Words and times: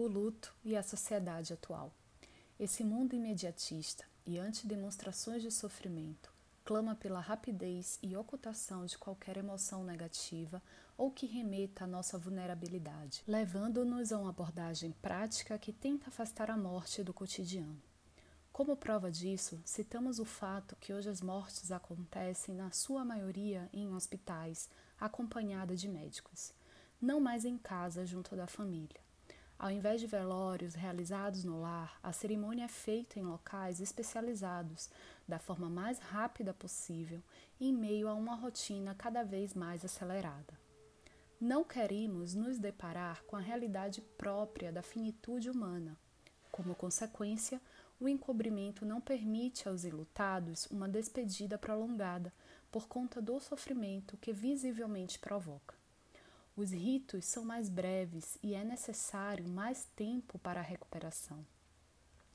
o 0.00 0.08
luto 0.08 0.54
e 0.64 0.76
a 0.76 0.82
sociedade 0.82 1.52
atual. 1.52 1.92
Esse 2.58 2.84
mundo 2.84 3.14
imediatista 3.14 4.04
e 4.26 4.38
ante 4.38 4.66
demonstrações 4.66 5.42
de 5.42 5.50
sofrimento 5.50 6.32
clama 6.64 6.94
pela 6.94 7.20
rapidez 7.20 7.98
e 8.02 8.16
ocultação 8.16 8.86
de 8.86 8.96
qualquer 8.96 9.36
emoção 9.36 9.82
negativa 9.82 10.62
ou 10.96 11.10
que 11.10 11.26
remeta 11.26 11.84
à 11.84 11.86
nossa 11.86 12.18
vulnerabilidade, 12.18 13.24
levando-nos 13.26 14.12
a 14.12 14.18
uma 14.18 14.30
abordagem 14.30 14.92
prática 15.02 15.58
que 15.58 15.72
tenta 15.72 16.08
afastar 16.08 16.50
a 16.50 16.56
morte 16.56 17.02
do 17.02 17.12
cotidiano. 17.12 17.82
Como 18.52 18.76
prova 18.76 19.10
disso, 19.10 19.60
citamos 19.64 20.18
o 20.18 20.24
fato 20.24 20.76
que 20.76 20.92
hoje 20.92 21.08
as 21.08 21.20
mortes 21.20 21.72
acontecem, 21.72 22.54
na 22.54 22.70
sua 22.70 23.04
maioria, 23.04 23.68
em 23.72 23.92
hospitais, 23.92 24.68
acompanhada 25.00 25.74
de 25.74 25.88
médicos, 25.88 26.52
não 27.00 27.18
mais 27.18 27.44
em 27.44 27.56
casa 27.56 28.04
junto 28.04 28.36
da 28.36 28.46
família. 28.46 29.00
Ao 29.60 29.70
invés 29.70 30.00
de 30.00 30.06
velórios 30.06 30.74
realizados 30.74 31.44
no 31.44 31.60
lar, 31.60 32.00
a 32.02 32.14
cerimônia 32.14 32.64
é 32.64 32.68
feita 32.68 33.18
em 33.18 33.22
locais 33.22 33.78
especializados, 33.78 34.88
da 35.28 35.38
forma 35.38 35.68
mais 35.68 35.98
rápida 35.98 36.54
possível, 36.54 37.22
em 37.60 37.70
meio 37.70 38.08
a 38.08 38.14
uma 38.14 38.34
rotina 38.34 38.94
cada 38.94 39.22
vez 39.22 39.52
mais 39.52 39.84
acelerada. 39.84 40.58
Não 41.38 41.62
queremos 41.62 42.34
nos 42.34 42.58
deparar 42.58 43.22
com 43.24 43.36
a 43.36 43.40
realidade 43.40 44.00
própria 44.00 44.72
da 44.72 44.80
finitude 44.80 45.50
humana. 45.50 45.94
Como 46.50 46.74
consequência, 46.74 47.60
o 48.00 48.08
encobrimento 48.08 48.86
não 48.86 48.98
permite 48.98 49.68
aos 49.68 49.84
ilutados 49.84 50.66
uma 50.70 50.88
despedida 50.88 51.58
prolongada 51.58 52.32
por 52.72 52.88
conta 52.88 53.20
do 53.20 53.38
sofrimento 53.38 54.16
que 54.16 54.32
visivelmente 54.32 55.18
provoca. 55.18 55.79
Os 56.60 56.72
ritos 56.72 57.24
são 57.24 57.42
mais 57.42 57.70
breves 57.70 58.36
e 58.42 58.54
é 58.54 58.62
necessário 58.62 59.48
mais 59.48 59.86
tempo 59.96 60.38
para 60.40 60.60
a 60.60 60.62
recuperação. 60.62 61.42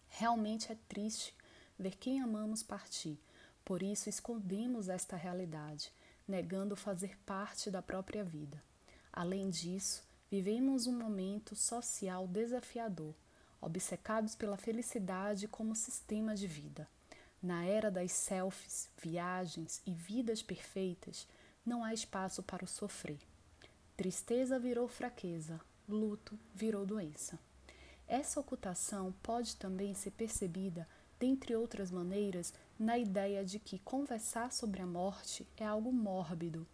Realmente 0.08 0.72
é 0.72 0.78
triste 0.90 1.32
ver 1.78 1.96
quem 1.96 2.20
amamos 2.20 2.64
partir, 2.64 3.20
por 3.64 3.84
isso 3.84 4.10
escondemos 4.10 4.90
esta 4.90 5.16
realidade, 5.16 5.92
negando 6.28 6.76
fazer 6.76 7.16
parte 7.20 7.70
da 7.70 7.84
própria 7.84 8.24
vida. 8.24 8.60
Além 9.14 9.48
disso, 9.48 10.04
vivemos 10.32 10.88
um 10.88 10.98
momento 10.98 11.56
social 11.56 12.28
desafiador 12.28 13.14
obcecados 13.62 14.34
pela 14.34 14.58
felicidade 14.58 15.48
como 15.48 15.76
sistema 15.76 16.34
de 16.34 16.48
vida. 16.48 16.90
Na 17.44 17.64
era 17.64 17.92
das 17.92 18.12
selfies, 18.12 18.90
viagens 18.98 19.84
e 19.86 19.94
vidas 19.94 20.42
perfeitas, 20.42 21.28
não 21.64 21.84
há 21.84 21.94
espaço 21.94 22.42
para 22.42 22.66
o 22.66 22.68
sofrer. 22.68 23.20
Tristeza 23.98 24.60
virou 24.60 24.90
fraqueza, 24.90 25.62
luto 25.88 26.38
virou 26.54 26.86
doença. 26.86 27.40
Essa 28.06 28.42
ocultação 28.42 29.14
pode 29.24 29.56
também 29.56 29.94
ser 29.94 30.12
percebida, 30.12 30.86
dentre 31.18 31.56
outras 31.56 31.92
maneiras, 31.92 32.54
na 32.78 32.98
ideia 32.98 33.46
de 33.46 33.58
que 33.58 33.80
conversar 33.80 34.52
sobre 34.52 34.82
a 34.82 34.86
morte 34.86 35.48
é 35.56 35.66
algo 35.66 35.94
mórbido. 35.94 36.68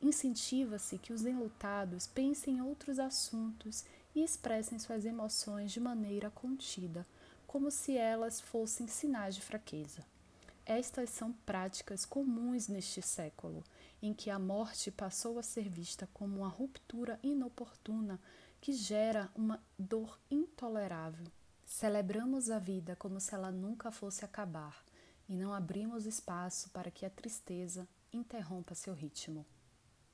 Incentiva-se 0.00 0.96
que 0.96 1.12
os 1.12 1.26
enlutados 1.26 2.06
pensem 2.06 2.56
em 2.56 2.62
outros 2.62 2.98
assuntos 2.98 3.84
e 4.14 4.24
expressem 4.24 4.78
suas 4.78 5.04
emoções 5.04 5.70
de 5.70 5.80
maneira 5.80 6.30
contida, 6.30 7.06
como 7.46 7.70
se 7.70 7.94
elas 7.98 8.40
fossem 8.40 8.88
sinais 8.88 9.34
de 9.34 9.42
fraqueza. 9.42 10.02
Estas 10.66 11.10
são 11.10 11.30
práticas 11.30 12.06
comuns 12.06 12.68
neste 12.68 13.02
século, 13.02 13.62
em 14.00 14.14
que 14.14 14.30
a 14.30 14.38
morte 14.38 14.90
passou 14.90 15.38
a 15.38 15.42
ser 15.42 15.68
vista 15.68 16.08
como 16.14 16.38
uma 16.38 16.48
ruptura 16.48 17.20
inoportuna 17.22 18.18
que 18.62 18.72
gera 18.72 19.30
uma 19.34 19.62
dor 19.78 20.18
intolerável. 20.30 21.26
Celebramos 21.66 22.48
a 22.48 22.58
vida 22.58 22.96
como 22.96 23.20
se 23.20 23.34
ela 23.34 23.52
nunca 23.52 23.90
fosse 23.90 24.24
acabar 24.24 24.82
e 25.28 25.36
não 25.36 25.52
abrimos 25.52 26.06
espaço 26.06 26.70
para 26.70 26.90
que 26.90 27.04
a 27.04 27.10
tristeza 27.10 27.86
interrompa 28.10 28.74
seu 28.74 28.94
ritmo. 28.94 29.44